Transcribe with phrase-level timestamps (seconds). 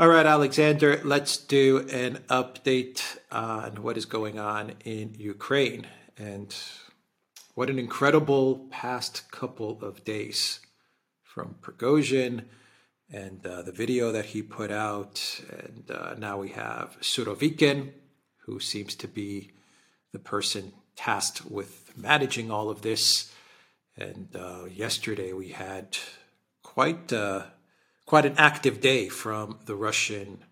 [0.00, 5.86] All right, Alexander, let's do an update on what is going on in Ukraine.
[6.16, 6.56] And
[7.54, 10.60] what an incredible past couple of days
[11.22, 12.46] from Prigozhin
[13.12, 15.42] and uh, the video that he put out.
[15.50, 17.90] And uh, now we have Surovikin,
[18.46, 19.50] who seems to be
[20.14, 23.30] the person tasked with managing all of this.
[23.98, 25.98] And uh, yesterday we had
[26.62, 27.42] quite uh,
[28.10, 30.42] quite an active day from the Russian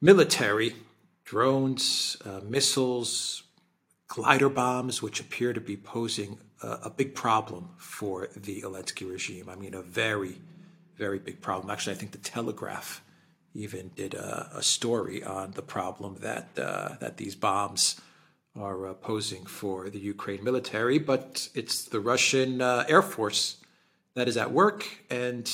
[0.00, 0.74] military
[1.24, 3.44] drones, uh, missiles,
[4.08, 9.48] glider bombs, which appear to be posing a, a, big problem for the Zelensky regime.
[9.48, 10.40] I mean, a very,
[10.96, 11.70] very big problem.
[11.70, 13.00] Actually, I think the Telegraph
[13.54, 18.00] even did a, a story on the problem that uh, that these bombs
[18.56, 20.98] are uh, posing for the Ukraine military.
[20.98, 23.58] But it's the Russian uh, Air Force
[24.14, 25.48] that is at work, and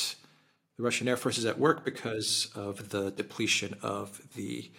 [0.76, 4.70] the Russian Air Force is at work because of the depletion of the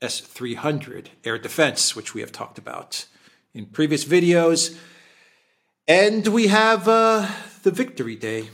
[0.00, 3.06] S 300 air defense, which we have talked about
[3.54, 4.76] in previous videos.
[5.88, 7.28] And we have uh,
[7.62, 8.50] the Victory Day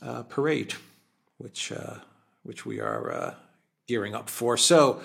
[0.00, 0.74] uh, parade,
[1.38, 1.96] which, uh,
[2.42, 3.34] which we are uh,
[3.86, 4.56] gearing up for.
[4.56, 5.00] So,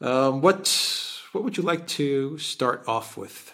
[0.00, 0.68] um, what,
[1.32, 3.52] what would you like to start off with?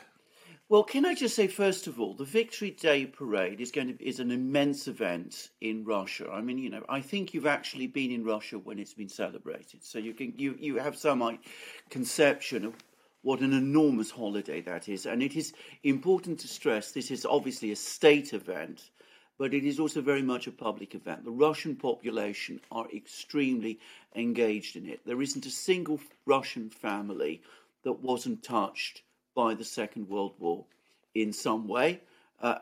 [0.70, 4.05] Well, can I just say first of all, the Victory Day parade is going to
[4.05, 6.30] is an immense event in Russia.
[6.30, 9.83] I mean, you know, I think you've actually been in Russia when it's been celebrated,
[9.83, 11.41] so you can you you have some like,
[11.89, 12.74] conception of
[13.22, 15.06] what an enormous holiday that is.
[15.06, 18.91] And it is important to stress this is obviously a state event,
[19.39, 21.24] but it is also very much a public event.
[21.24, 23.80] The Russian population are extremely
[24.14, 25.00] engaged in it.
[25.06, 27.41] There isn't a single Russian family
[27.84, 29.00] that wasn't touched
[29.39, 30.64] by the Second World War
[31.14, 32.00] in some way,
[32.42, 32.58] uh,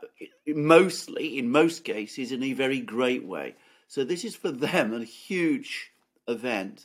[0.46, 3.54] mostly, in most cases, in a very great way.
[3.88, 5.90] So this is for them a huge
[6.28, 6.84] event.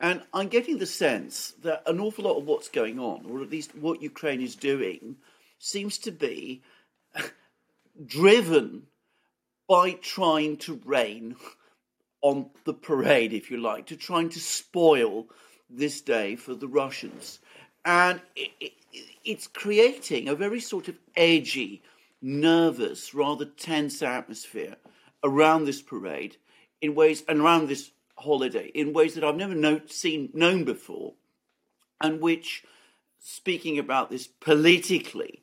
[0.00, 3.50] And I'm getting the sense that an awful lot of what's going on, or at
[3.50, 5.16] least what Ukraine is doing,
[5.58, 6.62] seems to be
[8.06, 8.84] driven
[9.68, 11.36] by trying to rain
[12.22, 15.26] on the parade, if you like, to trying to spoil
[15.68, 17.38] this day for the Russians.
[17.84, 18.20] And
[19.24, 21.82] it's creating a very sort of edgy,
[22.22, 24.76] nervous, rather tense atmosphere
[25.22, 26.36] around this parade
[26.80, 31.14] in ways, and around this holiday in ways that I've never know, seen known before,
[32.00, 32.64] and which,
[33.18, 35.42] speaking about this politically,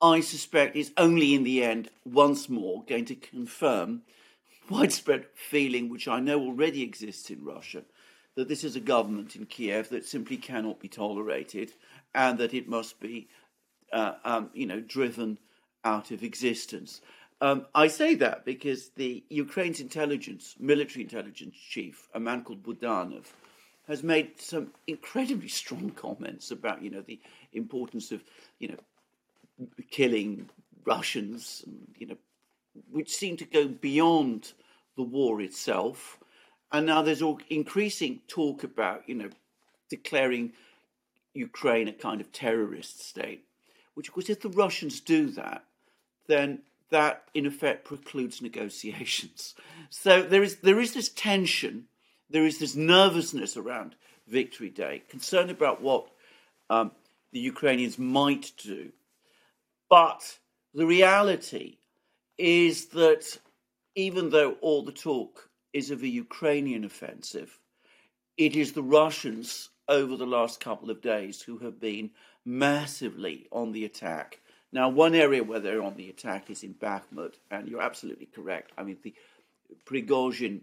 [0.00, 4.02] I suspect is only in the end once more going to confirm
[4.68, 7.82] widespread feeling, which I know already exists in Russia,
[8.34, 11.72] that this is a government in Kiev that simply cannot be tolerated,
[12.14, 13.28] and that it must be,
[13.92, 15.38] uh, um, you know, driven
[15.84, 17.00] out of existence.
[17.40, 23.24] Um, I say that because the Ukraine's intelligence, military intelligence chief, a man called Budanov,
[23.88, 27.20] has made some incredibly strong comments about, you know, the
[27.52, 28.22] importance of,
[28.58, 30.48] you know, killing
[30.84, 32.16] Russians, and, you know,
[32.90, 34.52] which seem to go beyond
[34.96, 36.18] the war itself.
[36.70, 39.30] And now there's all increasing talk about, you know,
[39.90, 40.52] declaring
[41.34, 43.44] Ukraine a kind of terrorist state.
[43.94, 45.64] Which, of course, if the Russians do that,
[46.26, 49.54] then that in effect precludes negotiations.
[49.90, 51.84] So there is there is this tension,
[52.30, 53.94] there is this nervousness around
[54.26, 56.06] Victory Day, concern about what
[56.70, 56.92] um,
[57.32, 58.92] the Ukrainians might do.
[59.90, 60.38] But
[60.72, 61.76] the reality
[62.38, 63.38] is that
[63.94, 67.58] even though all the talk is of a Ukrainian offensive,
[68.38, 72.10] it is the Russians over the last couple of days who have been
[72.44, 74.40] massively on the attack
[74.72, 78.72] now, one area where they're on the attack is in Bakhmut, and you're absolutely correct.
[78.78, 79.14] I mean, the
[79.84, 80.60] Prigozhin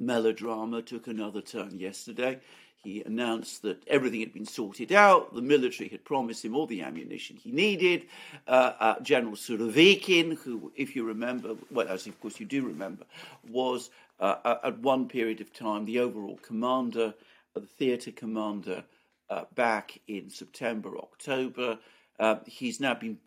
[0.00, 2.40] melodrama took another turn yesterday.
[2.82, 5.34] He announced that everything had been sorted out.
[5.34, 8.06] The military had promised him all the ammunition he needed.
[8.46, 13.04] Uh, uh, General Surovikin, who, if you remember, well, as of course you do remember,
[13.48, 13.90] was
[14.20, 17.14] uh, at one period of time the overall commander,
[17.54, 18.84] the theatre commander,
[19.30, 21.78] uh, back in September, October.
[22.18, 23.18] Uh, he's now been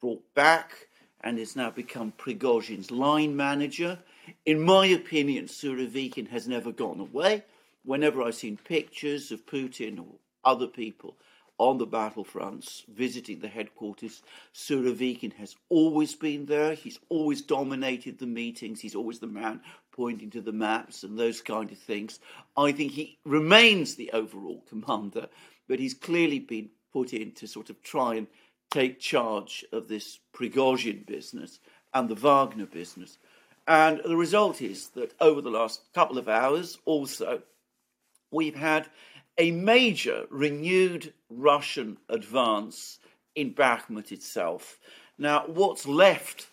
[0.00, 0.88] brought back
[1.22, 3.98] and has now become Prigozhin's line manager.
[4.44, 7.44] In my opinion, Surovikin has never gone away.
[7.84, 11.16] Whenever I've seen pictures of Putin or other people
[11.62, 14.20] on the battlefronts visiting the headquarters,
[14.52, 16.74] Surovikin has always been there.
[16.74, 18.80] He's always dominated the meetings.
[18.80, 19.60] He's always the man
[19.92, 22.18] pointing to the maps and those kind of things.
[22.56, 25.28] I think he remains the overall commander,
[25.68, 28.26] but he's clearly been put in to sort of try and
[28.72, 31.60] take charge of this Prigozhin business
[31.94, 33.18] and the Wagner business.
[33.68, 37.42] And the result is that over the last couple of hours, also,
[38.32, 38.88] we've had
[39.38, 42.98] a major renewed Russian advance
[43.34, 44.78] in Bakhmut itself.
[45.18, 46.48] Now, what's left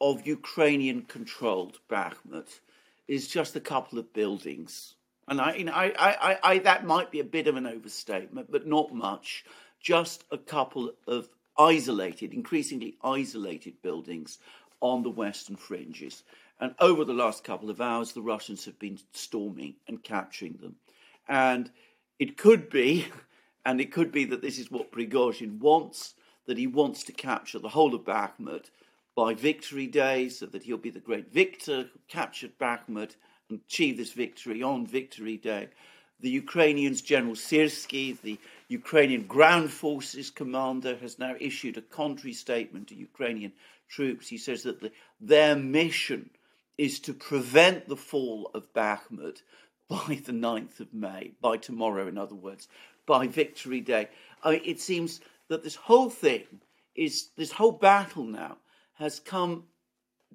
[0.00, 2.60] of Ukrainian controlled Bakhmut
[3.06, 4.94] is just a couple of buildings.
[5.26, 8.50] And I, you know, I, I, I, that might be a bit of an overstatement,
[8.50, 9.44] but not much.
[9.80, 11.28] Just a couple of
[11.58, 14.38] isolated, increasingly isolated buildings
[14.80, 16.22] on the western fringes.
[16.60, 20.76] And over the last couple of hours, the Russians have been storming and capturing them.
[21.28, 21.70] And
[22.18, 23.06] it could be,
[23.64, 26.14] and it could be that this is what Prigozhin wants,
[26.46, 28.66] that he wants to capture the whole of Bakhmut
[29.14, 33.16] by Victory Day, so that he'll be the great victor who captured Bakhmut
[33.48, 35.68] and achieved this victory on Victory Day.
[36.20, 38.38] The Ukrainians, General Syrsky, the
[38.68, 43.52] Ukrainian Ground Forces commander, has now issued a contrary statement to Ukrainian
[43.88, 44.28] troops.
[44.28, 44.90] He says that the,
[45.20, 46.30] their mission
[46.76, 49.42] is to prevent the fall of Bakhmut
[49.88, 52.68] by the 9th of May, by tomorrow, in other words,
[53.06, 54.08] by Victory Day.
[54.44, 56.44] I mean, it seems that this whole thing
[56.94, 58.58] is, this whole battle now
[58.94, 59.64] has come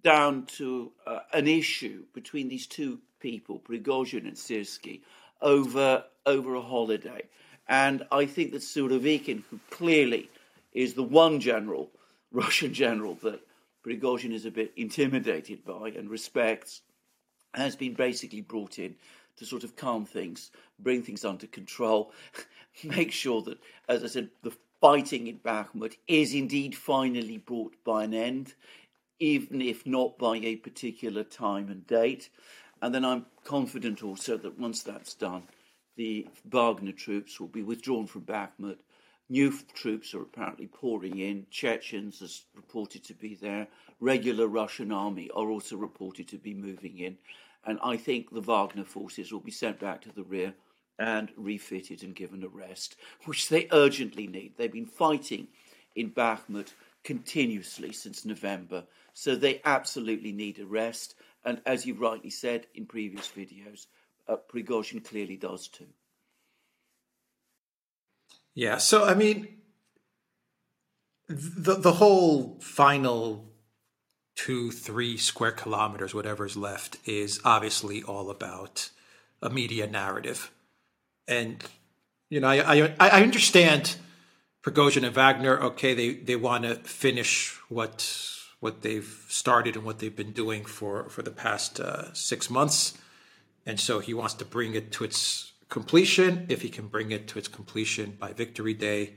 [0.02, 5.02] down to uh, an issue between these two people, Prigozhin and Syrsky,
[5.42, 7.22] over, over a holiday.
[7.68, 10.30] And I think that Surovikin, who clearly
[10.74, 11.92] is the one general,
[12.32, 13.42] Russian general, that
[13.86, 16.82] Prigozhin is a bit intimidated by and respects,
[17.54, 18.96] has been basically brought in
[19.38, 22.12] to sort of calm things, bring things under control,
[22.84, 23.60] make sure that,
[23.90, 28.54] as I said, the fighting in Bakhmut is indeed finally brought by an end,
[29.20, 32.30] even if not by a particular time and date.
[32.82, 35.44] And then I'm confident also that once that's done,
[35.96, 38.78] the Wagner troops will be withdrawn from Bakhmut.
[39.30, 41.46] New troops are apparently pouring in.
[41.50, 43.68] Chechens are reported to be there.
[44.00, 47.18] Regular Russian army are also reported to be moving in.
[47.66, 50.54] And I think the Wagner forces will be sent back to the rear
[51.00, 54.54] and refitted and given a rest, which they urgently need.
[54.58, 55.48] They've been fighting
[55.96, 56.74] in Bakhmut
[57.04, 61.16] continuously since November, so they absolutely need a rest.
[61.46, 63.88] And as you've rightly said in previous videos,
[64.28, 65.88] uh, Prigozhin clearly does too.
[68.56, 69.48] Yeah, so I mean,
[71.28, 73.54] the the whole final
[74.36, 78.90] two, three square kilometers, whatever's left, is obviously all about
[79.42, 80.52] a media narrative.
[81.28, 81.64] And,
[82.30, 83.96] you know, I, I, I understand
[84.64, 88.30] Prigozhin and Wagner, okay, they, they want to finish what
[88.60, 92.98] what they've started and what they've been doing for, for the past uh, six months.
[93.66, 96.46] And so he wants to bring it to its completion.
[96.50, 99.16] If he can bring it to its completion by Victory Day,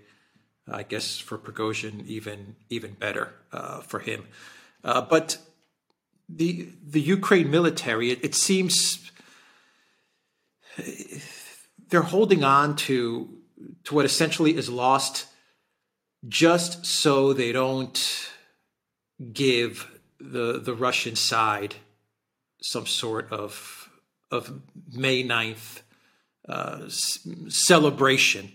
[0.66, 4.26] I guess for Prigozhin, even even better uh, for him.
[4.82, 5.36] Uh, but
[6.30, 9.10] the the Ukraine military, it, it, seems
[11.90, 13.28] they're holding on to
[13.84, 15.26] to what essentially is lost,
[16.26, 17.98] just so they don't
[19.30, 19.86] give
[20.18, 21.74] the the Russian side
[22.62, 23.90] some sort of
[24.30, 25.82] of May 9th
[26.48, 28.52] uh, celebration,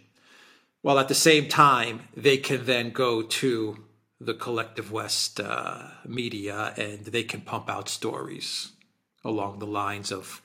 [0.81, 3.83] while at the same time they can then go to
[4.19, 8.71] the collective West uh, media, and they can pump out stories
[9.23, 10.41] along the lines of,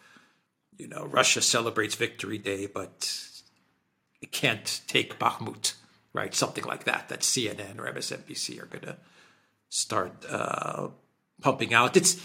[0.78, 3.26] you know, Russia celebrates Victory Day, but
[4.22, 5.74] it can't take Bakhmut,
[6.15, 6.34] right?
[6.34, 7.08] Something like that.
[7.10, 8.96] That CNN or MSNBC are going to
[9.69, 10.88] start uh,
[11.43, 11.96] pumping out.
[11.96, 12.20] It's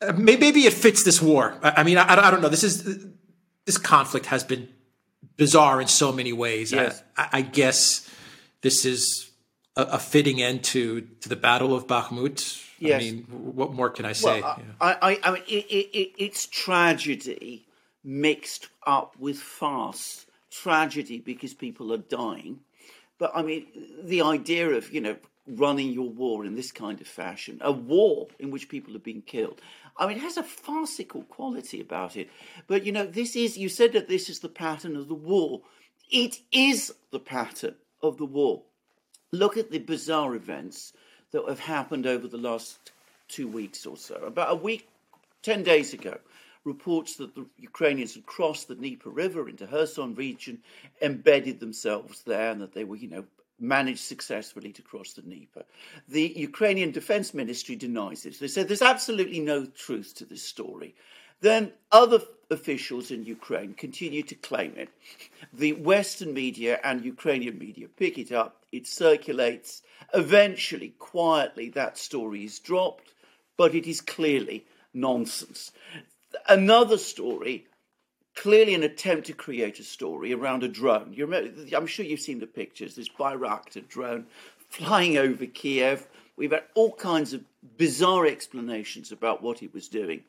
[0.00, 1.58] Uh, maybe it fits this war.
[1.62, 2.48] I mean, I, I don't know.
[2.48, 3.06] This is
[3.64, 4.68] this conflict has been
[5.36, 6.72] bizarre in so many ways.
[6.72, 7.02] Yes.
[7.16, 8.08] I, I guess
[8.60, 9.30] this is
[9.76, 12.64] a, a, fitting end to to the Battle of Bakhmut.
[12.78, 13.00] Yes.
[13.00, 14.40] I mean, what more can I say?
[14.40, 17.66] Well, I, I, I, mean, it, it, it's tragedy
[18.04, 20.26] mixed up with farce.
[20.50, 22.60] Tragedy because people are dying,
[23.18, 23.66] but I mean,
[24.02, 28.28] the idea of you know running your war in this kind of fashion, a war
[28.38, 29.60] in which people have been killed.
[29.98, 32.30] I mean, it has a farcical quality about it.
[32.66, 35.62] But you know, this is, you said that this is the pattern of the war.
[36.10, 38.62] It is the pattern of the war.
[39.32, 40.92] Look at the bizarre events
[41.32, 42.92] that have happened over the last
[43.28, 44.14] two weeks or so.
[44.16, 44.88] About a week,
[45.42, 46.18] 10 days ago,
[46.64, 50.60] reports that the Ukrainians had crossed the Dnieper River into Kherson region,
[51.02, 53.24] embedded themselves there, and that they were, you know,
[53.60, 55.64] managed successfully to cross the Dnieper.
[56.08, 58.38] The Ukrainian Defense Ministry denies this.
[58.38, 60.94] They said there's absolutely no truth to this story.
[61.40, 64.88] Then other officials in Ukraine continue to claim it.
[65.52, 69.82] The Western media and Ukrainian media pick it up, it circulates.
[70.14, 73.12] Eventually, quietly, that story is dropped,
[73.56, 75.72] but it is clearly nonsense.
[76.48, 77.66] another story,
[78.38, 81.12] clearly an attempt to create a story around a drone.
[81.18, 82.94] Remember, I'm sure you've seen the pictures.
[82.94, 84.26] This Bayraktar drone
[84.68, 86.06] flying over Kiev.
[86.36, 87.42] We've had all kinds of
[87.76, 90.22] bizarre explanations about what it was doing.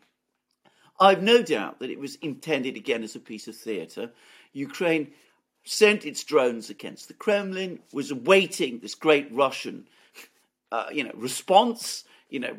[1.00, 4.10] I've no doubt that it was intended again as a piece of theatre.
[4.54, 5.12] Ukraine
[5.64, 9.86] sent its drones against the Kremlin, was awaiting this great Russian,
[10.72, 12.06] uh, you know, response.
[12.28, 12.58] You know,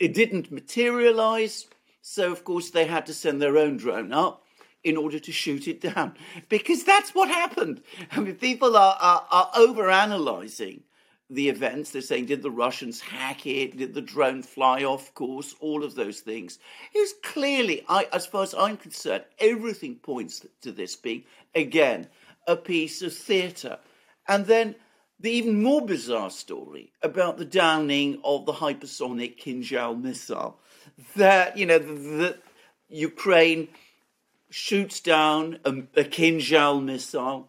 [0.00, 1.68] it didn't materialize,
[2.02, 4.43] so of course they had to send their own drone up
[4.84, 6.14] in order to shoot it down
[6.48, 7.82] because that's what happened.
[8.12, 10.84] I mean, people are are, are over analyzing
[11.30, 11.90] the events.
[11.90, 13.76] They're saying, did the Russians hack it?
[13.78, 15.54] Did the drone fly off course?
[15.58, 16.58] All of those things.
[16.92, 21.24] It's clearly, I, as far as I'm concerned, everything points to this being,
[21.54, 22.08] again,
[22.46, 23.78] a piece of theatre.
[24.28, 24.74] And then
[25.18, 30.60] the even more bizarre story about the downing of the hypersonic Kinjal missile.
[31.16, 32.42] That, you know, that
[32.88, 33.68] Ukraine
[34.54, 37.48] shoots down a, a Kinzhal missile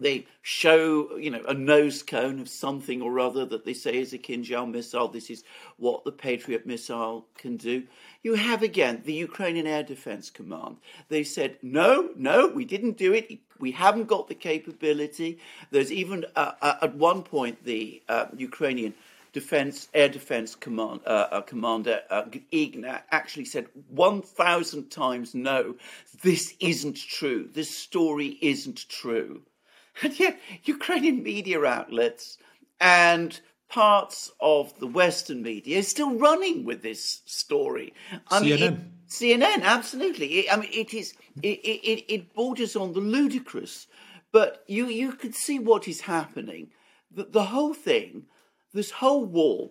[0.00, 4.12] they show, you know, a nose cone of something or other that they say is
[4.12, 5.08] a Kinjal missile.
[5.08, 5.44] This is
[5.76, 7.84] what the Patriot missile can do.
[8.22, 10.78] You have again the Ukrainian Air Defense Command.
[11.08, 13.40] They said, no, no, we didn't do it.
[13.58, 15.38] We haven't got the capability.
[15.70, 18.94] There's even uh, uh, at one point the uh, Ukrainian
[19.32, 25.76] Defense Air Defense Command uh, uh, Commander uh, Ignat actually said 1,000 times, no,
[26.22, 27.48] this isn't true.
[27.52, 29.42] This story isn't true.
[30.02, 32.38] And yet, Ukrainian media outlets
[32.80, 37.92] and parts of the Western media is still running with this story.
[38.28, 38.42] I CNN.
[38.42, 40.40] Mean, it, CNN, absolutely.
[40.40, 41.14] It, I mean, it is.
[41.42, 43.86] It, it, it borders on the ludicrous,
[44.32, 46.70] but you you could see what is happening.
[47.10, 48.26] The, the whole thing,
[48.72, 49.70] this whole war,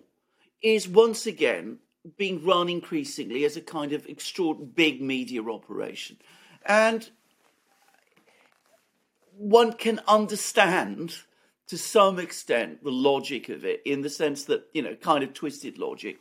[0.62, 1.78] is once again
[2.16, 6.16] being run increasingly as a kind of extraordinary big media operation,
[6.66, 7.10] and
[9.36, 11.16] one can understand
[11.66, 15.32] to some extent the logic of it in the sense that, you know, kind of
[15.32, 16.20] twisted logic.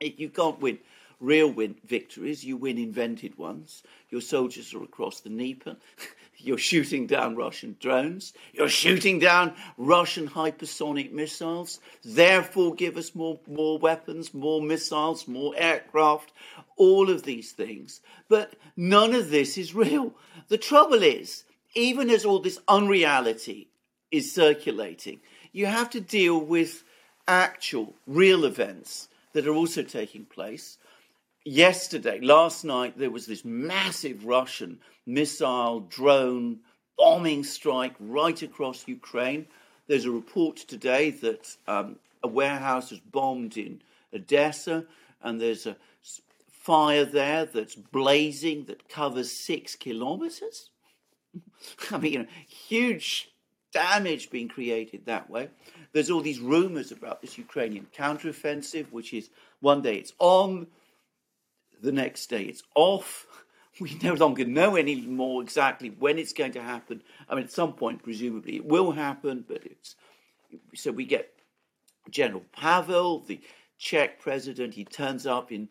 [0.00, 0.78] If you can't win
[1.20, 3.82] real win victories, you win invented ones.
[4.10, 5.76] Your soldiers are across the Dnieper.
[6.38, 8.32] You're shooting down Russian drones.
[8.52, 11.80] You're shooting down Russian hypersonic missiles.
[12.04, 16.32] Therefore, give us more, more weapons, more missiles, more aircraft,
[16.76, 18.00] all of these things.
[18.28, 20.14] But none of this is real.
[20.48, 23.68] The trouble is, even as all this unreality
[24.10, 25.20] is circulating,
[25.52, 26.84] you have to deal with
[27.26, 30.78] actual, real events that are also taking place.
[31.48, 36.58] Yesterday, last night, there was this massive Russian missile, drone,
[36.98, 39.46] bombing strike right across Ukraine.
[39.86, 43.80] There's a report today that um, a warehouse was bombed in
[44.12, 44.86] Odessa,
[45.22, 45.76] and there's a
[46.50, 50.70] fire there that's blazing that covers six kilometers.
[51.92, 53.30] I mean, you know, huge
[53.72, 55.50] damage being created that way.
[55.92, 60.66] There's all these rumors about this Ukrainian counteroffensive, which is one day it's on,
[61.82, 63.26] the next day it's off.
[63.78, 67.02] We no longer know any more exactly when it's going to happen.
[67.28, 69.96] I mean, at some point, presumably, it will happen, but it's
[70.74, 71.34] so we get
[72.08, 73.38] General Pavel, the
[73.76, 74.72] Czech president.
[74.72, 75.68] He turns up in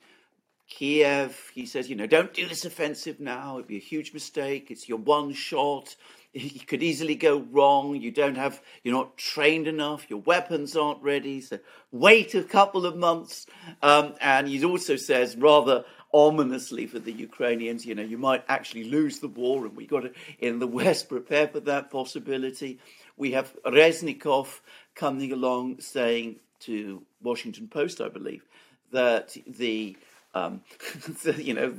[0.67, 3.57] Kiev, he says, you know, don't do this offensive now.
[3.57, 4.71] It'd be a huge mistake.
[4.71, 5.95] It's your one shot.
[6.33, 7.95] It could easily go wrong.
[7.95, 10.09] You don't have, you're not trained enough.
[10.09, 11.39] Your weapons aren't ready.
[11.39, 11.59] So
[11.91, 13.45] wait a couple of months.
[13.81, 15.85] Um, and he also says, rather
[16.15, 19.65] ominously for the Ukrainians, you know, you might actually lose the war.
[19.65, 22.79] And we got to, in the West, prepare for that possibility.
[23.17, 24.62] We have Reznikov
[24.95, 28.45] coming along saying to Washington Post, I believe,
[28.91, 29.98] that the
[30.34, 30.62] um,
[31.38, 31.74] you know,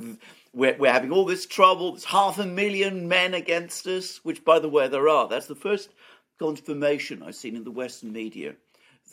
[0.52, 1.92] we're, we're having all this trouble.
[1.92, 5.28] There's half a million men against us, which, by the way, there are.
[5.28, 5.90] That's the first
[6.38, 8.54] confirmation I've seen in the Western media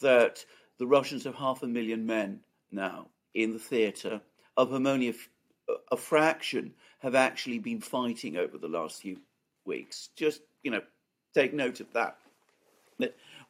[0.02, 0.46] that
[0.80, 4.22] the Russians have half a million men now in the theatre,
[4.58, 5.16] of only
[5.92, 9.18] a, fraction have actually been fighting over the last few
[9.66, 10.10] weeks.
[10.16, 10.82] Just, you know,
[11.34, 12.18] take note of that.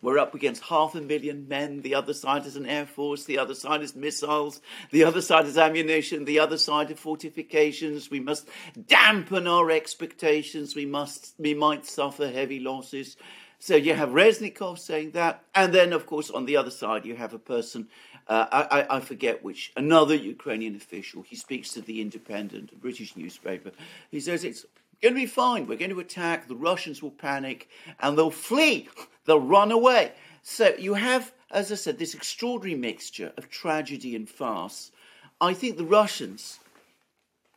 [0.04, 1.80] We're up against half a million men.
[1.80, 3.24] The other side is an air force.
[3.24, 4.60] The other side is missiles.
[4.92, 6.26] The other side is ammunition.
[6.26, 8.12] The other side is fortifications.
[8.12, 8.50] We must
[8.88, 10.76] dampen our expectations.
[10.76, 13.16] We must, we might suffer heavy losses.
[13.60, 17.16] So you have Reznikov saying that, and then of course on the other side you
[17.16, 17.88] have a person,
[18.28, 21.24] uh, I, I, forget which, another Ukrainian official.
[21.24, 23.72] He speaks to the Independent, a British newspaper.
[24.12, 24.66] He says it's
[25.02, 25.68] going to be fine.
[25.68, 26.48] We're going to attack.
[26.48, 28.90] The Russians will panic and they'll flee.
[29.26, 30.12] They'll run away.
[30.42, 34.92] So you have, as I said, this extraordinary mixture of tragedy and farce.
[35.40, 36.60] I think the Russians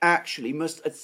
[0.00, 0.94] actually must at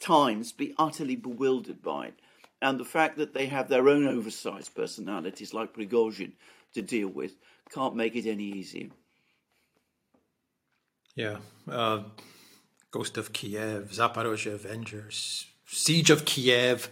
[0.00, 2.14] times be utterly bewildered by it.
[2.60, 6.32] And the fact that they have their own oversized personalities like Prigozhin
[6.74, 7.36] to deal with
[7.72, 8.88] can't make it any easier.
[11.14, 11.38] Yeah.
[11.70, 12.02] Uh,
[12.90, 16.88] Ghost of Kiev, Zaporozhye Avengers, Siege of Kiev,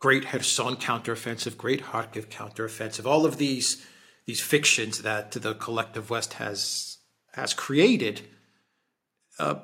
[0.00, 3.84] Great Kherson counteroffensive, Great Kharkiv counteroffensive, all of these
[4.26, 6.98] these fictions that the collective West has
[7.34, 8.22] has created,
[9.38, 9.56] uh,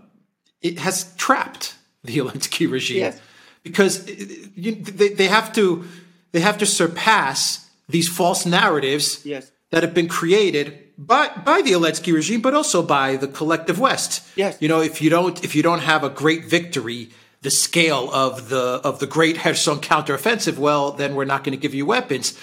[0.60, 3.20] it has trapped the Zelensky regime yes.
[3.62, 4.08] because
[4.56, 5.84] you, they, they have to
[6.30, 9.50] they have to surpass these false narratives yes.
[9.70, 14.26] that have been created by by the Zelensky regime, but also by the collective West.
[14.36, 14.56] Yes.
[14.60, 17.10] You know, if you don't if you don't have a great victory,
[17.42, 21.60] the scale of the of the great Kherson counteroffensive, well, then we're not going to
[21.60, 22.38] give you weapons.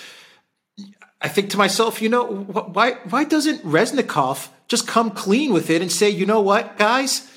[1.22, 5.82] I think to myself, you know, why why doesn't Reznikov just come clean with it
[5.82, 7.30] and say, you know what, guys,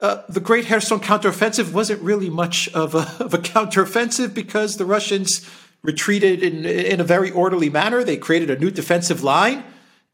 [0.00, 4.84] uh, the Great Kherson counteroffensive wasn't really much of a, of a counteroffensive because the
[4.84, 5.48] Russians
[5.82, 8.02] retreated in in a very orderly manner.
[8.04, 9.64] They created a new defensive line,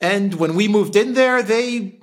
[0.01, 1.99] and when we moved in there, they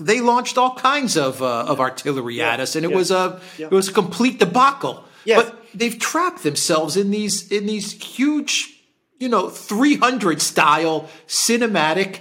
[0.00, 2.52] they launched all kinds of uh, of artillery yeah.
[2.52, 2.96] at us, and it yeah.
[2.96, 3.66] was a yeah.
[3.66, 5.04] it was a complete debacle.
[5.24, 5.42] Yes.
[5.42, 8.74] But they've trapped themselves in these in these huge
[9.18, 12.18] you know, 300 style cinematic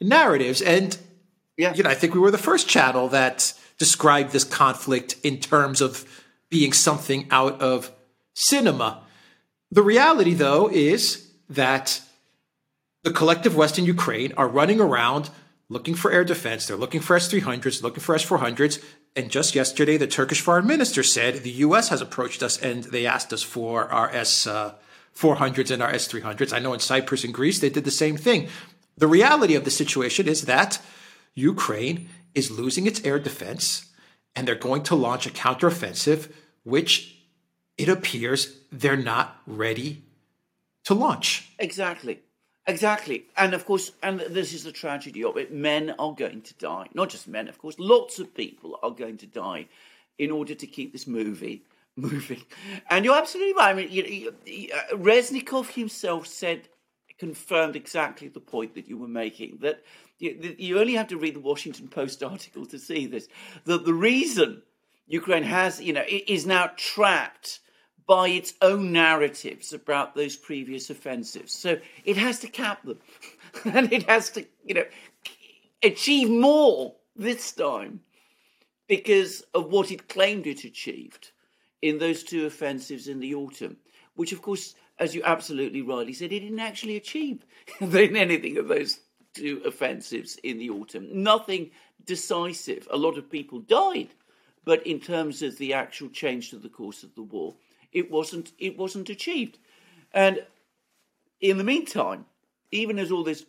[0.00, 0.62] narratives.
[0.62, 0.96] And,
[1.56, 1.74] yeah.
[1.74, 5.80] you know, I think we were the first channel that described this conflict in terms
[5.80, 6.04] of
[6.48, 7.92] being something out of
[8.34, 9.02] cinema.
[9.70, 12.00] The reality, though, is that
[13.02, 15.30] the collective west Western Ukraine are running around
[15.68, 16.66] looking for air defense.
[16.66, 18.82] They're looking for S 300s, looking for S 400s.
[19.16, 21.88] And just yesterday, the Turkish foreign minister said the U.S.
[21.88, 24.46] has approached us and they asked us for our S.
[24.46, 24.74] Uh,
[25.16, 26.52] 400s and our S300s.
[26.52, 28.48] I know in Cyprus and Greece, they did the same thing.
[28.96, 30.80] The reality of the situation is that
[31.34, 33.86] Ukraine is losing its air defense
[34.36, 37.16] and they're going to launch a counteroffensive, which
[37.76, 40.04] it appears they're not ready
[40.84, 41.50] to launch.
[41.58, 42.20] Exactly.
[42.70, 43.26] Exactly.
[43.36, 46.86] And of course, and this is the tragedy of it men are going to die.
[46.94, 49.66] Not just men, of course, lots of people are going to die
[50.18, 51.64] in order to keep this movie
[51.96, 52.44] moving.
[52.88, 53.70] And you're absolutely right.
[53.70, 56.68] I mean, you, you, uh, Reznikov himself said,
[57.18, 59.84] confirmed exactly the point that you were making that
[60.18, 63.28] you, you only have to read the Washington Post article to see this.
[63.64, 64.62] That the reason
[65.06, 67.60] Ukraine has, you know, is now trapped
[68.10, 71.52] by its own narratives about those previous offensives.
[71.52, 72.98] So it has to cap them,
[73.64, 74.84] and it has to, you know,
[75.80, 78.00] achieve more this time
[78.88, 81.30] because of what it claimed it achieved
[81.82, 83.76] in those two offensives in the autumn,
[84.16, 87.46] which, of course, as you absolutely rightly said, it didn't actually achieve
[87.80, 88.98] in anything of those
[89.34, 91.06] two offensives in the autumn.
[91.12, 91.70] Nothing
[92.06, 92.88] decisive.
[92.90, 94.08] A lot of people died,
[94.64, 97.54] but in terms of the actual change to the course of the war,
[97.92, 98.52] it wasn't.
[98.58, 99.58] It wasn't achieved.
[100.12, 100.44] And
[101.40, 102.26] in the meantime,
[102.70, 103.46] even as all this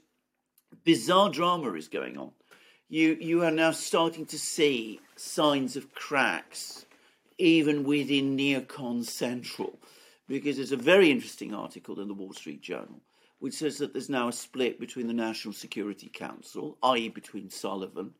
[0.83, 2.31] bizarre drama is going on,
[2.89, 6.85] you you are now starting to see signs of cracks
[7.37, 9.79] even within Neocon Central,
[10.27, 13.01] because there's a very interesting article in the Wall Street Journal
[13.41, 18.13] which says that there's now a split between the National Security Council, i.e., between Sullivan,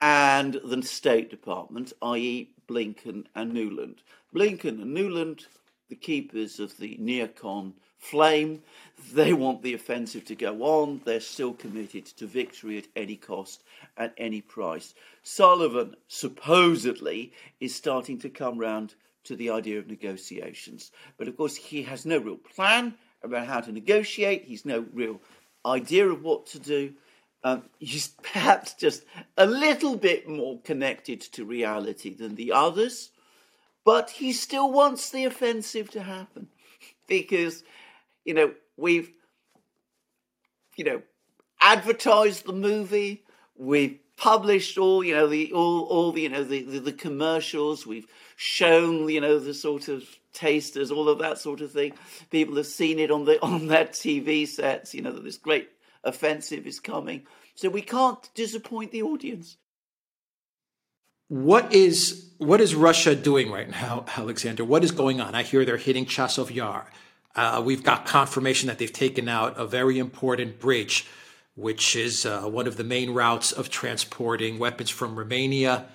[0.00, 3.98] and the State Department, i.e., Blinken and Nuland.
[4.34, 5.46] Blinken and Nuland,
[5.88, 8.62] the keepers of the neocon flame,
[9.12, 11.00] they want the offensive to go on.
[11.04, 13.62] They're still committed to victory at any cost,
[13.96, 14.94] at any price.
[15.22, 20.92] Sullivan supposedly is starting to come round to the idea of negotiations.
[21.16, 25.20] But of course, he has no real plan about how to negotiate, he's no real
[25.64, 26.92] idea of what to do.
[27.46, 29.04] Um, he's perhaps just
[29.36, 33.10] a little bit more connected to reality than the others,
[33.84, 36.48] but he still wants the offensive to happen.
[37.08, 37.62] Because,
[38.24, 39.12] you know, we've,
[40.76, 41.02] you know,
[41.62, 43.22] advertised the movie,
[43.54, 47.86] we've published all you know the all all the you know the, the, the commercials
[47.86, 51.92] we've shown you know the sort of tasters all of that sort of thing.
[52.30, 55.68] People have seen it on the on their tv sets you know this great
[56.06, 59.56] offensive is coming so we can't disappoint the audience
[61.28, 65.64] what is what is russia doing right now alexander what is going on i hear
[65.64, 66.90] they're hitting chasiv yar
[67.34, 71.06] uh, we've got confirmation that they've taken out a very important bridge
[71.56, 75.86] which is uh, one of the main routes of transporting weapons from Romania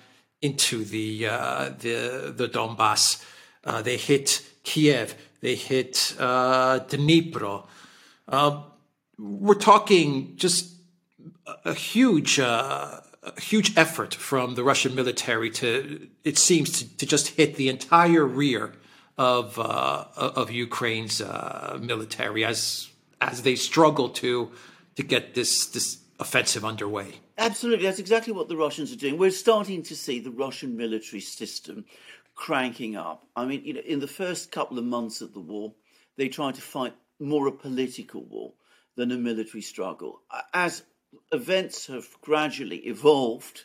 [0.42, 3.24] into the uh, the the Donbass.
[3.64, 5.14] Uh, they hit Kiev.
[5.40, 7.66] They hit uh, Dnipro.
[8.28, 8.62] Uh,
[9.22, 10.74] we're talking just
[11.64, 17.06] a huge uh, a huge effort from the Russian military to, it seems, to, to
[17.06, 18.72] just hit the entire rear
[19.16, 24.50] of uh, of Ukraine's uh, military as as they struggle to
[24.96, 27.20] to get this this offensive underway.
[27.38, 29.18] Absolutely, that's exactly what the Russians are doing.
[29.18, 31.84] We're starting to see the Russian military system
[32.34, 33.26] cranking up.
[33.36, 35.74] I mean, you know, in the first couple of months of the war,
[36.16, 38.54] they tried to fight more a political war
[38.96, 40.20] than a military struggle.
[40.52, 40.82] As
[41.32, 43.64] events have gradually evolved,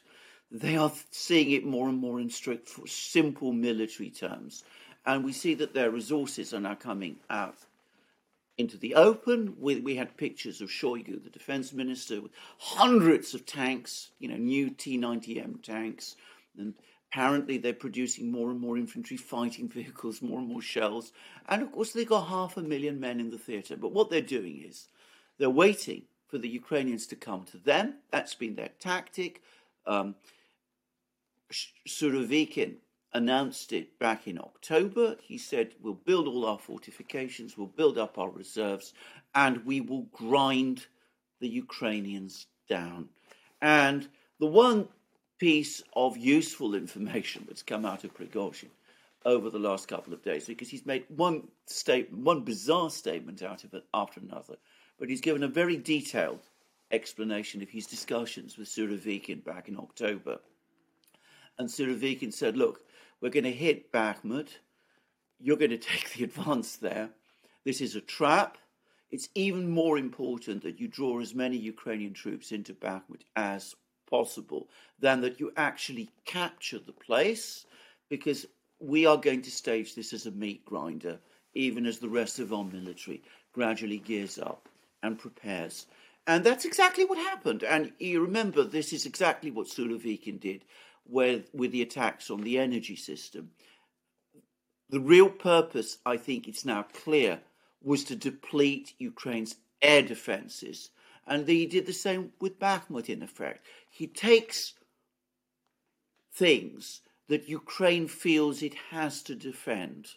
[0.52, 4.63] they are seeing it more and more in strict, simple military terms.
[5.06, 7.58] And we see that their resources are now coming out
[8.58, 9.56] into the open.
[9.60, 14.38] We, we had pictures of Shoigu, the defense minister, with hundreds of tanks, you know,
[14.38, 16.16] new T 90M tanks.
[16.58, 16.74] And
[17.12, 21.12] apparently they're producing more and more infantry fighting vehicles, more and more shells.
[21.48, 23.78] And of course, they've got half a million men in the theatre.
[23.78, 24.88] But what they're doing is
[25.38, 27.95] they're waiting for the Ukrainians to come to them.
[28.12, 29.41] That's been their tactic.
[29.86, 30.15] Um,
[31.88, 32.76] Surovikin
[33.13, 35.15] announced it back in October.
[35.21, 38.93] He said, We'll build all our fortifications, we'll build up our reserves,
[39.34, 40.86] and we will grind
[41.39, 43.10] the Ukrainians down.
[43.62, 44.08] And
[44.39, 44.88] the one
[45.39, 48.69] piece of useful information that's come out of Prigozhin
[49.26, 53.63] over the last couple of days, because he's made one statement, one bizarre statement out
[53.63, 54.56] of it after another,
[55.00, 56.42] but he's given a very detailed
[56.92, 60.40] explanation of his discussions with Surovikin back in October.
[61.60, 62.82] And Surovikin said, Look,
[63.22, 64.50] we're going to hit Bakhmut.
[65.40, 67.10] You're going to take the advance there.
[67.64, 68.58] This is a trap.
[69.12, 73.76] It's even more important that you draw as many Ukrainian troops into Bakhmut as
[74.10, 74.68] possible
[75.00, 77.66] than that you actually capture the place
[78.10, 78.46] because
[78.80, 81.20] we are going to stage this as a meat grinder,
[81.54, 83.22] even as the rest of our military
[83.54, 84.70] gradually gears up
[85.08, 85.88] and prepares.
[86.28, 87.63] And that's exactly what happened.
[87.63, 90.65] And you remember, this is exactly what Surovikin did
[91.08, 93.52] with, with the attacks on the energy system.
[94.89, 97.39] The real purpose, I think it's now clear,
[97.82, 100.89] was to deplete Ukraine's air defenses.
[101.26, 103.65] And he did the same with Bakhmut, in effect.
[103.89, 104.74] He takes
[106.34, 110.15] things that Ukraine feels it has to defend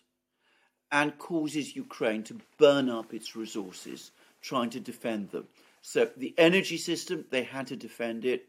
[0.92, 5.46] and causes Ukraine to burn up its resources trying to defend them.
[5.83, 8.46] So the energy system, they had to defend it.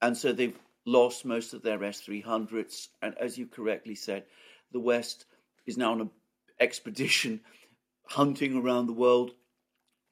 [0.00, 2.88] And so they've lost most of their S 300s.
[3.02, 4.24] And as you correctly said,
[4.72, 5.24] the West
[5.66, 6.10] is now on an
[6.60, 7.40] expedition
[8.06, 9.32] hunting around the world,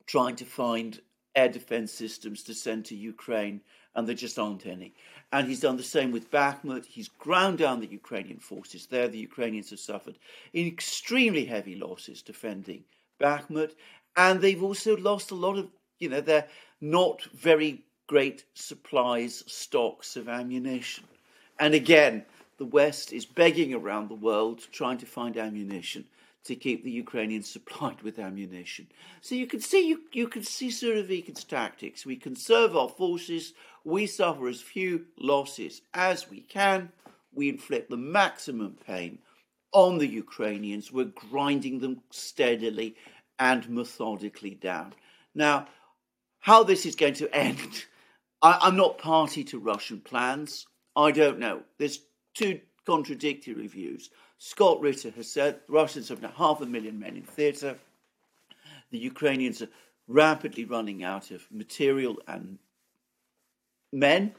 [0.06, 1.00] trying to find
[1.34, 3.60] air defense systems to send to Ukraine,
[3.94, 4.94] and there just aren't any.
[5.32, 6.86] And he's done the same with Bakhmut.
[6.86, 9.08] He's ground down the Ukrainian forces there.
[9.08, 10.18] The Ukrainians have suffered
[10.54, 12.84] extremely heavy losses defending
[13.20, 13.72] Bakhmut,
[14.16, 16.46] and they've also lost a lot of, you know, their
[16.80, 21.04] not very great supplies, stocks of ammunition.
[21.58, 22.24] And again,
[22.58, 26.04] the West is begging around the world trying to find ammunition
[26.44, 28.86] to keep the Ukrainians supplied with ammunition.
[29.20, 32.04] So you can see you, you can see Surovikin's tactics.
[32.04, 36.90] We conserve our forces, we suffer as few losses as we can,
[37.32, 39.18] we inflict the maximum pain
[39.72, 42.94] on the Ukrainians, we're grinding them steadily
[43.42, 44.94] and methodically down.
[45.34, 45.66] Now,
[46.38, 47.86] how this is going to end
[48.40, 50.66] I, am not party to Russian plans.
[50.96, 51.62] I don't know.
[51.78, 52.00] There's
[52.34, 54.10] two contradictory views.
[54.38, 57.78] Scott Ritter has said Russians have now half a million men in theatre.
[58.90, 59.68] The Ukrainians are
[60.08, 62.58] rapidly running out of material and
[63.92, 64.34] men.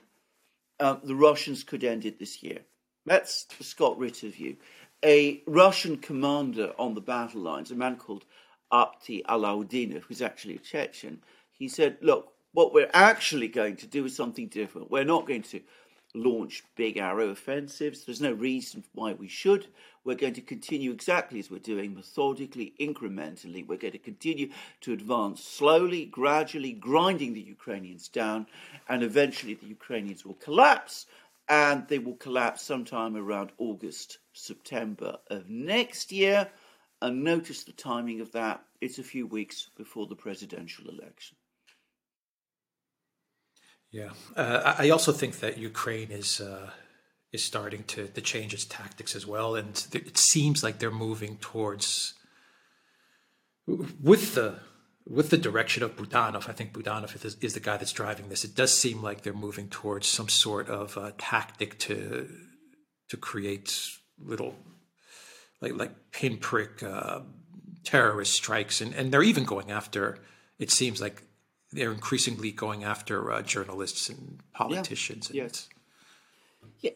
[0.80, 2.60] Uh, the Russians could end it this year.
[3.06, 4.58] That's the Scott Ritter view.
[5.04, 8.26] A Russian commander on the battle lines, a man called
[8.74, 14.06] Apti Alaudinov, who's actually a Chechen, he said, Look, what we're actually going to do
[14.06, 14.92] is something different.
[14.92, 15.62] We're not going to
[16.16, 18.04] launch big arrow offensives.
[18.04, 19.68] There's no reason why we should.
[20.04, 23.66] We're going to continue exactly as we're doing, methodically, incrementally.
[23.66, 24.50] We're going to continue
[24.82, 28.48] to advance slowly, gradually, grinding the Ukrainians down,
[28.90, 31.06] and eventually the Ukrainians will collapse,
[31.48, 36.50] and they will collapse sometime around August, September of next year.
[37.04, 38.64] And notice the timing of that.
[38.80, 41.36] It's a few weeks before the presidential election.
[43.92, 46.70] Yeah, uh, I also think that Ukraine is uh,
[47.34, 51.36] is starting to to change its tactics as well, and it seems like they're moving
[51.42, 52.14] towards
[53.68, 54.60] with the
[55.06, 56.48] with the direction of Budanov.
[56.48, 58.46] I think Budanov is, is the guy that's driving this.
[58.46, 62.30] It does seem like they're moving towards some sort of uh, tactic to
[63.10, 64.56] to create little
[65.64, 67.22] like like pinprick uh,
[67.84, 70.20] terrorist strikes, and and they're even going after.
[70.60, 71.24] It seems like
[71.72, 75.32] they're increasingly going after uh, journalists and politicians.
[75.34, 75.44] Yeah.
[75.44, 75.70] And yes.
[76.82, 76.92] Yeah.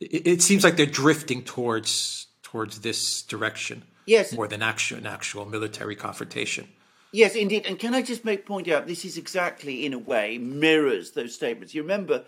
[0.00, 3.84] It, it, seems like they're drifting towards towards this direction.
[4.06, 4.34] Yes.
[4.34, 6.68] More than actual, an actual military confrontation.
[7.12, 7.64] Yes, indeed.
[7.64, 11.34] And can I just make point out this is exactly, in a way, mirrors those
[11.34, 11.74] statements.
[11.74, 12.24] You remember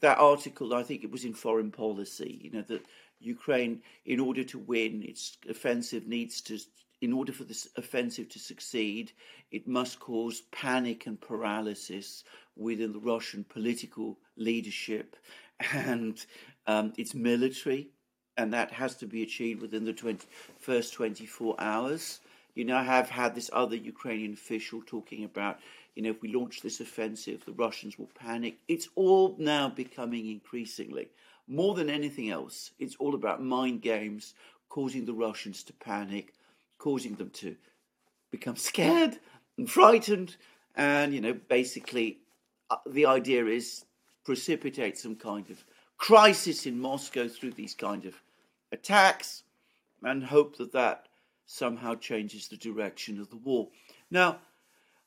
[0.00, 0.74] that article?
[0.74, 2.38] I think it was in Foreign Policy.
[2.42, 2.82] You know that
[3.20, 6.58] Ukraine, in order to win, its offensive needs to,
[7.00, 9.12] in order for this offensive to succeed,
[9.50, 12.24] it must cause panic and paralysis
[12.56, 15.16] within the Russian political leadership
[15.72, 16.24] and
[16.66, 17.90] um, its military,
[18.36, 20.26] and that has to be achieved within the 20,
[20.58, 22.20] first 24 hours.
[22.54, 25.58] You now have had this other Ukrainian official talking about,
[25.94, 28.58] you know, if we launch this offensive, the Russians will panic.
[28.66, 31.08] It's all now becoming increasingly,
[31.48, 34.34] more than anything else, it's all about mind games,
[34.68, 36.34] causing the Russians to panic,
[36.78, 37.56] causing them to
[38.30, 39.18] become scared
[39.56, 40.36] and frightened.
[40.74, 42.18] And, you know, basically,
[42.70, 43.84] uh, the idea is
[44.24, 45.64] precipitate some kind of
[45.96, 48.14] crisis in Moscow through these kind of
[48.70, 49.42] attacks
[50.02, 51.08] and hope that that
[51.46, 53.68] somehow changes the direction of the war.
[54.10, 54.38] Now,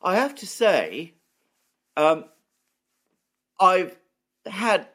[0.01, 1.13] I have to say,
[1.95, 2.25] um,
[3.59, 3.95] I've
[4.45, 4.87] had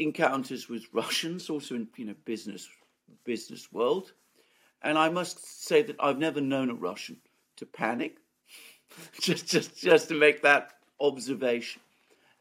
[0.00, 2.68] encounters with Russians, also in you know business
[3.24, 4.12] business world,
[4.82, 7.18] and I must say that I've never known a Russian
[7.56, 8.16] to panic.
[9.20, 11.80] just just just to make that observation.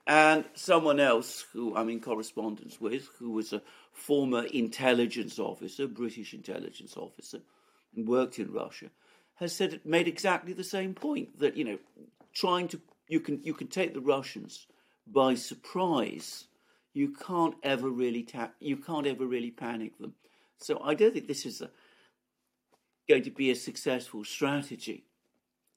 [0.07, 3.61] And someone else who I'm in correspondence with, who was a
[3.93, 7.41] former intelligence officer, British intelligence officer,
[7.95, 8.87] and worked in Russia,
[9.35, 11.77] has said it made exactly the same point that you know,
[12.33, 14.65] trying to you can you can take the Russians
[15.05, 16.45] by surprise.
[16.93, 20.13] You can't ever really ta- you can't ever really panic them.
[20.57, 21.69] So I don't think this is a,
[23.07, 25.05] going to be a successful strategy,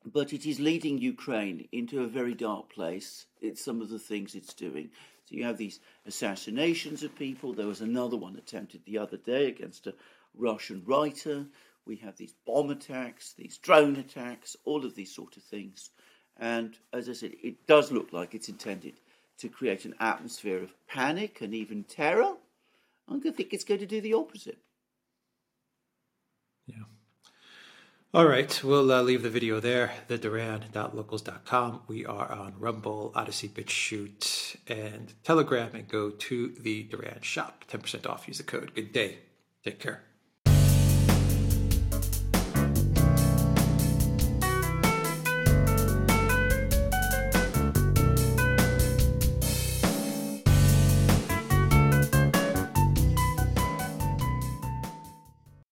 [0.05, 3.27] but it is leading Ukraine into a very dark place.
[3.40, 4.90] It's some of the things it's doing.
[5.27, 7.53] So you have these assassinations of people.
[7.53, 9.94] There was another one attempted the other day against a
[10.35, 11.46] Russian writer
[11.85, 15.90] we have these bomb attacks, these drone attacks, all of these sort of things.
[16.37, 18.94] And as I said, it does look like it's intended
[19.42, 22.35] to create an atmosphere of panic and even terror.
[23.09, 24.59] I'm going to think it's going to do the opposite.
[26.66, 26.85] Yeah.
[28.14, 29.92] All right, we'll uh, leave the video there.
[30.07, 31.83] The Duran.locals.com.
[31.88, 37.64] We are on Rumble, Odysee, BitChute, and Telegram, and go to the Duran shop.
[37.68, 38.28] 10% off.
[38.28, 38.74] Use the code.
[38.74, 39.18] Good day.
[39.64, 40.02] Take care.